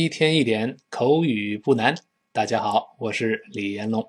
[0.00, 1.92] 一天一点口语不难。
[2.30, 4.08] 大家好，我是李延龙。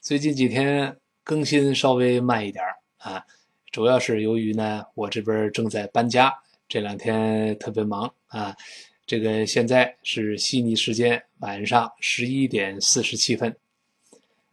[0.00, 2.64] 最近几天更新稍微慢一点
[2.96, 3.22] 啊，
[3.70, 6.32] 主要是由于呢，我这边正在搬家，
[6.66, 8.56] 这两天特别忙啊。
[9.04, 13.54] 这个现在是悉尼时间晚上十一点四十七分，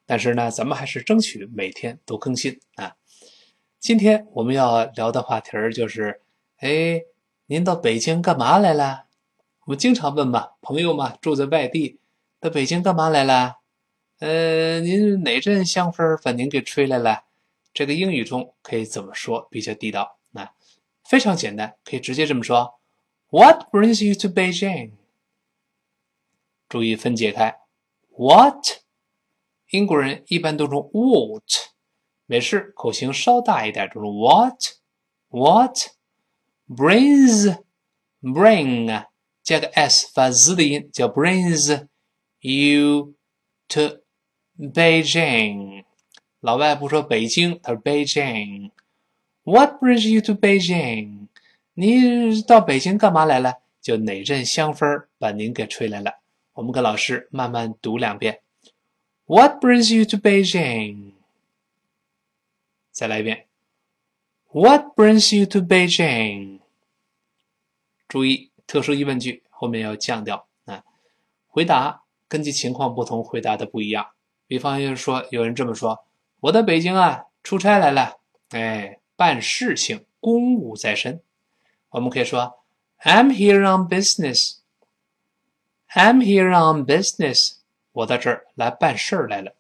[0.06, 2.94] 但是呢，咱们还是争取每天都更新啊。
[3.80, 6.20] 今天我们要聊的话题儿就是，
[6.58, 7.02] 哎。
[7.50, 9.06] 您到北京干嘛来了？
[9.68, 12.00] 我经常问嘛，朋友嘛，住在外地，
[12.40, 13.58] 到北京干嘛来了？
[14.20, 17.26] 呃，您哪阵香风把您给吹来了？
[17.74, 20.20] 这个英语中可以怎么说比较地道？
[20.32, 20.50] 那
[21.04, 22.80] 非常简单，可以直接这么说
[23.30, 24.94] ：What brings you to Beijing？
[26.70, 27.60] 注意分解开
[28.12, 28.64] ，What？
[29.72, 31.44] 英国人一般都用 What，
[32.26, 34.00] 美式口型稍大一点，就是
[35.30, 37.58] What？What？brings
[38.22, 39.06] bring
[39.48, 41.88] 加个 s 发 z 的音，叫 brings
[42.42, 43.14] you
[43.70, 44.02] to
[44.60, 45.86] Beijing。
[46.42, 48.72] 老外不说北京，他说 Beijing。
[49.44, 51.30] What brings you to Beijing？
[51.76, 53.60] 你到北京干嘛来了？
[53.80, 56.20] 就哪阵香风把您给吹来了？
[56.52, 58.42] 我们跟老师慢慢读两遍。
[59.28, 61.14] What brings you to Beijing？
[62.92, 63.48] 再来一遍。
[64.52, 66.60] What brings you to Beijing？
[68.10, 70.84] 注意，特殊疑问句后面要降调啊。
[71.48, 74.06] 回答根据情况不同，回答的不一样。
[74.46, 76.06] 比方就是说，有人这么说
[76.42, 78.18] ：“我到北京啊，出差来了，
[78.50, 81.22] 哎，办事情，公务在身。”
[81.90, 82.60] 我们可以说
[83.04, 84.58] ：“I'm here on business。”
[85.96, 87.54] I'm here on business。
[87.94, 89.56] 我在这儿来办事儿来了。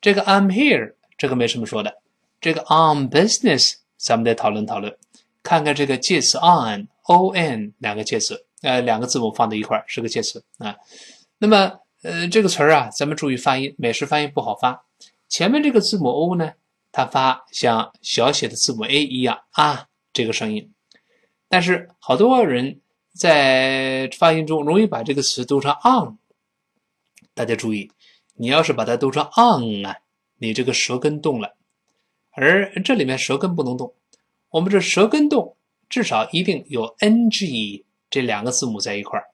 [0.00, 2.00] 这个 I'm here，这个没什么说的。
[2.40, 3.76] 这个 on business。
[3.96, 4.98] 咱们再讨论讨论，
[5.44, 10.76] 看看这个介词 “on” on 两个介词，呃，两个字母放在一块儿是个介词啊。
[11.38, 14.84] 那么，呃，这个词儿啊，咱们注意发音，美式发音不好发。
[15.28, 16.52] 前面这个字母 o 呢，
[16.92, 20.72] 它发像小写的字母 a 一样啊，这个声音。
[21.48, 22.80] 但是好多人
[23.14, 26.18] 在发音中容易把这个词读成 on，
[27.34, 27.90] 大家注意，
[28.34, 29.96] 你要是把它读成 on 啊，
[30.38, 31.56] 你这个舌根动了。
[32.30, 33.94] 而这里面舌根不能动，
[34.50, 35.56] 我们这舌根动，
[35.92, 39.26] 至少一定有 ng 这两个字母在一块儿，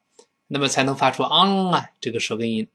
[0.49, 2.67] 那么才能发出 on 啊这个舌根音。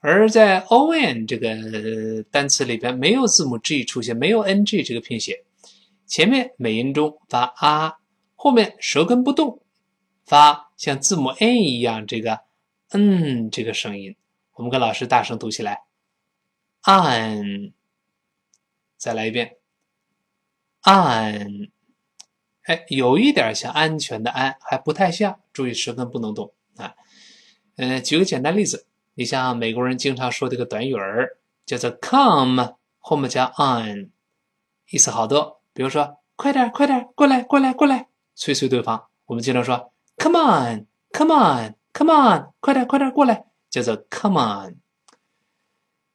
[0.00, 5.42] 而在 on 这个单词里边，没有字母 g 出现，没有 ng 这个拼写，
[6.06, 7.96] 前面美音中发啊，
[8.34, 9.62] 后面舌根不动，
[10.26, 12.38] 发像字母 n 一样这个
[12.90, 14.14] 嗯这个声音。
[14.52, 15.84] 我们跟老师大声读起来
[16.82, 17.72] ，an，
[18.98, 19.56] 再来一遍。
[20.82, 21.70] 安，
[22.64, 25.40] 哎，有一点像安全的安，还不太像。
[25.52, 26.94] 注意舌根不能动啊。
[27.76, 34.10] 嗯，举个简单例子，你像美国人经常说这个短语儿，叫做 come，后面加 on，
[34.90, 35.60] 意思好多。
[35.72, 39.08] 比如说，快点，快点，过来，过来，过来，催催对方。
[39.26, 44.76] 我们经常说，come on，come on，come on，快点，快点，过来，叫做 come on。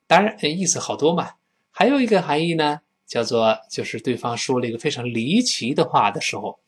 [0.07, 1.33] 当然，意思好多嘛。
[1.71, 2.81] 还有一个含义呢。
[3.07, 6.59] 叫做就是对方说了一个非常离奇的话的时候，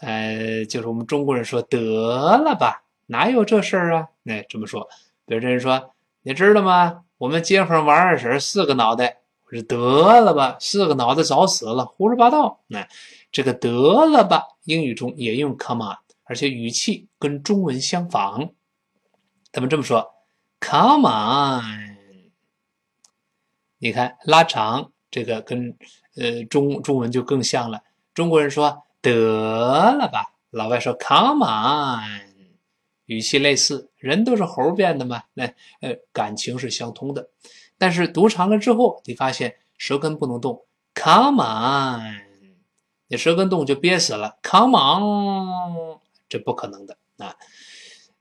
[0.00, 4.08] 呃，就是我们中国人说得了吧，哪有这事儿啊？
[4.24, 4.86] 那这么说，
[5.24, 7.04] 比如这人说，你知道吗？
[7.18, 12.60] 我们街坊王二婶四个脑袋，我说得了吧，四个脑袋早死了，胡说八道。
[12.66, 12.86] 那
[13.30, 13.70] 这个得
[14.06, 18.50] 了吧，英语中也用 come on，而且语气跟中文相仿。
[19.52, 20.14] 咱们这么说
[20.60, 21.96] ，come on，
[23.78, 24.92] 你看拉长。
[25.16, 25.74] 这个跟
[26.16, 27.82] 呃中中文就更像了。
[28.12, 32.04] 中国人说得了吧，老外说 come on，
[33.06, 35.46] 语气类似，人都是猴变的嘛，那
[35.80, 37.30] 呃感情是相通的。
[37.78, 42.20] 但是读长了之后，你发现舌根不能动，come on，
[43.08, 45.98] 你舌根动就憋死了，come on，
[46.28, 47.34] 这不可能的啊。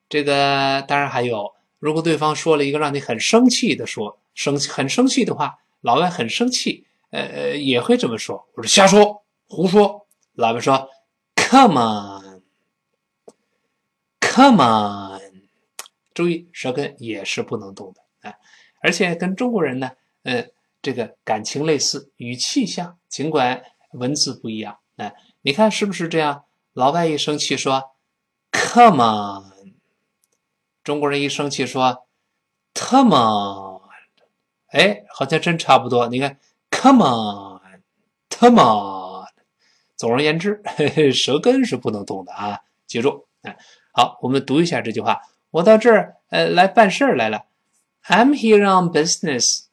[0.08, 5.58] 这个当然还有，如果对方说了一个让你很生气的说生气很生气的话。
[5.86, 8.48] 老外很生气，呃呃，也会这么说。
[8.56, 10.08] 我说瞎说，胡说。
[10.34, 10.90] 老外说
[11.36, 11.80] ，Come
[14.20, 15.22] on，Come on，
[16.12, 18.34] 注意舌根也是不能动的啊。
[18.82, 19.92] 而且跟中国人呢，
[20.24, 20.48] 呃，
[20.82, 24.80] 这个感情类似，语气像，尽管文字不一样。
[24.96, 26.46] 啊，你看是不是这样？
[26.74, 27.92] 老外一生气说
[28.52, 29.76] ，Come on，
[30.84, 32.08] 中国人一生气说
[32.74, 33.75] ，Come on。
[34.68, 36.08] 哎，好像真差不多。
[36.08, 36.38] 你看
[36.72, 39.26] ，Come on，Come on。
[39.96, 40.62] 总而言之，
[41.14, 43.28] 舌根是不能动的啊，记住。
[43.44, 43.58] 哎，
[43.92, 45.22] 好，我们读一下这句话
[45.52, 47.46] 我到这儿呃来办事儿来了。
[48.08, 49.66] I'm here on business。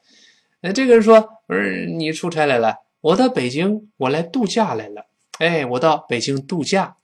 [0.62, 5.08] 那这个人说：“不是你出差来了，我到北京，我来度假来了。
[5.40, 6.98] 哎，我到北京度假。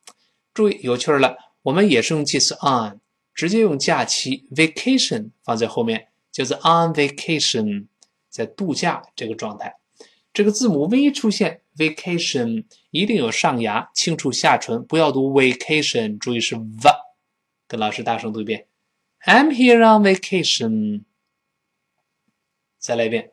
[0.54, 3.00] 注意有趣了，我们也是用介词 on，
[3.34, 7.88] 直接用假期 vacation 放在后面，就是 on vacation，
[8.30, 9.76] 在度假这个状态。
[10.32, 16.92] 这个字母 v 出现，vacation 一定有上牙，轻触下唇，不要读 vacation，注意是 v。
[17.68, 18.68] 跟老师大声读一遍
[19.26, 21.04] ：I'm here on vacation。
[22.78, 23.32] 再来一遍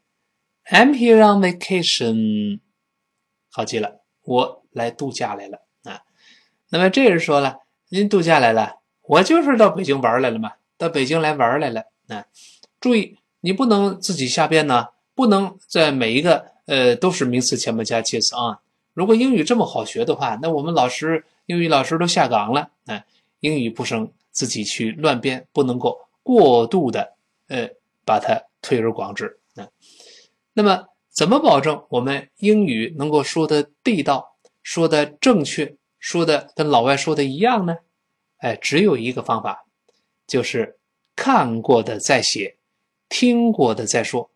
[0.67, 2.61] ：I'm here on vacation。
[3.51, 6.03] 好记了，我来度假来了啊。
[6.69, 7.59] 那么这人说了
[7.91, 12.27] ：“您度假来了，我就是到北京玩来了嘛，到北京来玩来了。”啊，
[12.81, 18.55] 注意，你不能自己瞎编呢，不能在每一个呃都是名词前面加介词 on。
[18.95, 23.05] 如果英语这么好学的话，那我们老师英语老师都下岗了啊。
[23.41, 24.11] 英语不生。
[24.33, 27.15] 自己去乱编，不能够过度的
[27.49, 27.69] 呃
[28.05, 29.69] 把它推而广之啊。
[30.53, 37.79] 那么怎么保证我们英语能够说的地道、说的正确、说的跟老外说的一样呢？
[38.39, 39.67] 哎，只有一个方法，
[40.29, 40.79] 就是
[41.17, 42.57] 看过的再写，
[43.09, 44.31] 听过的再说。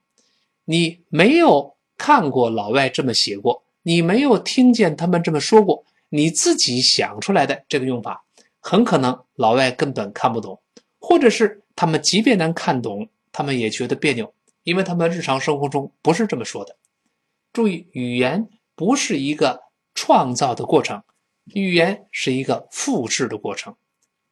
[0.64, 8.24] 你没有看过老外这么写过，你没有听见他们这么说过，你自己想出来的这个用法。
[8.60, 10.60] 很可能老外根本看不懂，
[10.98, 14.32] 或者是他们即便能看懂，他们也觉得别扭，
[14.62, 16.76] 因为他们日常生活中不是这么说的。
[17.52, 19.60] 注意，语言不是一个
[19.94, 21.02] 创造的过程，
[21.52, 23.76] 语言是一个复制的过程。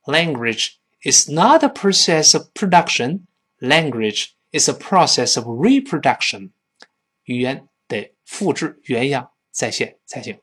[0.05, 0.70] Language
[1.03, 3.20] is not a process of production.
[3.61, 6.53] Language is a process of reproduction.
[7.25, 10.39] 语言得复制原样再现才行。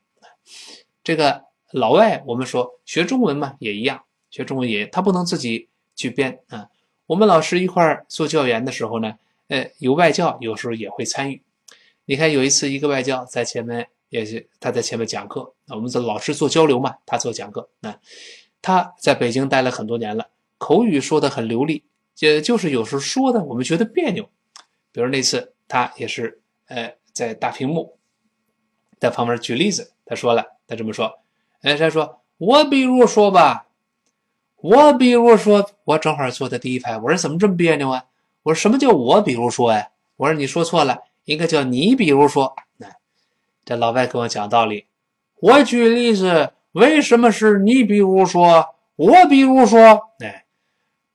[1.04, 1.48] 这个。
[1.72, 6.68] 老外，我们说学中文嘛，也一样，学中文也他不能自己去编啊。
[7.06, 9.16] 我们老师一块儿做教研的时候呢，
[9.46, 11.40] 呃，有外教，有时候也会参与。
[12.06, 17.70] 你看有一次，一个外教在前面，也是他在前面讲课，我们的老师做交流嘛，他做讲课。
[17.78, 17.96] 那
[18.60, 20.28] 他在北京待了很多年了，
[20.58, 21.84] 口语说的很流利，
[22.18, 24.28] 也就是有时候说的我们觉得别扭。
[24.90, 26.39] 比如那次他也是，
[26.70, 27.98] 呃，在大屏幕
[29.00, 31.18] 在旁边举例子，他说了，他这么说。
[31.62, 33.66] 哎，他说我比如说吧，
[34.56, 36.96] 我比如说，我正好坐在第一排。
[36.96, 38.04] 我说怎么这么别扭啊？
[38.44, 39.88] 我说什么叫我比如说呀？
[40.16, 42.54] 我说你说错了，应该叫你比如说。
[42.76, 42.86] 那
[43.64, 44.86] 这老外跟我讲道理，
[45.40, 49.80] 我举例子，为什么是你比如说，我比如说？
[50.20, 50.44] 哎，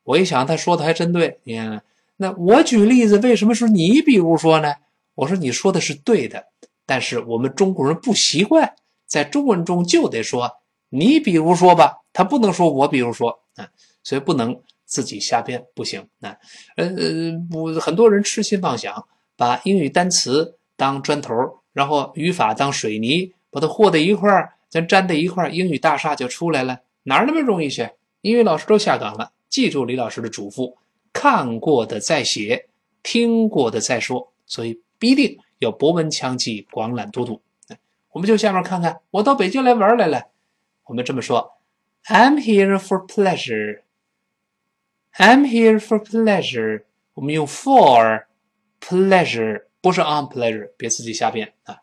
[0.04, 1.40] 我一想，他说的还真对。
[1.44, 1.81] 你看，
[2.18, 4.74] 那我举例子，为什么是你比如说呢？
[5.16, 6.46] 我说你说的是对的，
[6.86, 8.75] 但是我们中国人不习惯。
[9.08, 10.51] 在中文中就得说
[10.89, 13.68] 你比如说吧，他不能说我比如说啊，
[14.04, 16.36] 所以不能自己瞎编，不行啊。
[16.75, 16.89] 呃
[17.50, 21.34] 不，很多人痴心妄想，把英语单词当砖头，
[21.72, 27.88] 然后语法当水泥，把它和在一块儿，咱粘在一块儿，英语大厦就出来了，哪那么容易去？
[28.22, 29.32] 英语老师都下岗了。
[29.50, 30.75] 记住李老师的嘱咐：
[31.13, 32.68] 看过的再写，
[33.04, 34.34] 听过的再说。
[34.48, 37.40] 所以必定要博闻强记，广览多读。
[38.10, 40.30] 我们就下面看看，我到北京来玩来了。
[40.86, 41.60] 我们这么说
[42.06, 43.82] ：I'm here for pleasure.
[45.14, 46.86] I'm here for pleasure.
[47.14, 48.24] 我们用 for
[48.82, 51.82] pleasure，不是 on pleasure，别自己瞎编啊。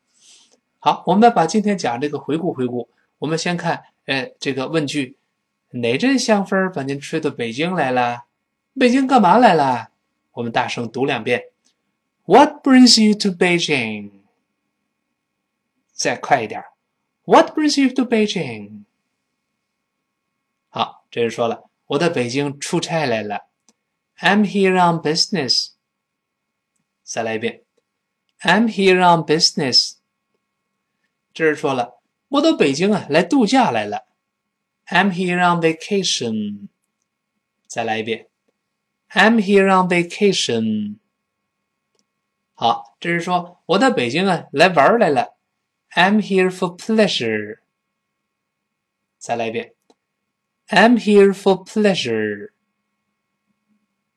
[0.81, 2.88] 好，我们把今天讲这个回顾回顾。
[3.21, 5.17] 我们先看，哎，这个问句：
[5.71, 8.25] 哪阵香风把您吹到北京来了？
[8.76, 9.91] 北京干嘛来了？
[10.33, 11.51] 我们大声读两遍
[12.25, 14.12] ：What brings you to Beijing?
[15.93, 16.63] 再快一点，
[17.24, 18.84] What brings you to Beijing？
[20.69, 23.48] 好，这人说了，我到北京出差来了，
[24.19, 25.72] I'm here on business。
[27.03, 27.63] 再来一遍，
[28.41, 29.96] I'm here on business。
[31.34, 34.07] 这人说了，我到北京啊来度假来了，
[34.88, 36.67] I'm here on vacation。
[37.65, 38.29] 再来一遍，
[39.10, 40.98] I'm here on vacation。
[42.54, 45.37] 好，这是说我到北京啊来玩来了。
[45.90, 47.59] I'm here for pleasure。
[49.18, 49.75] 再来一遍
[50.68, 52.52] ，I'm here for pleasure。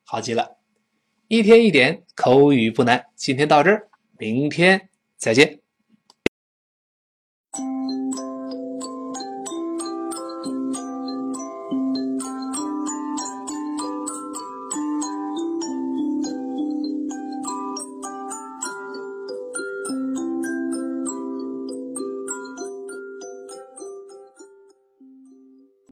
[0.04, 0.58] 好极了。
[1.28, 3.06] 一天一点口语不难。
[3.16, 3.88] 今天到这儿，
[4.18, 5.60] 明天再见。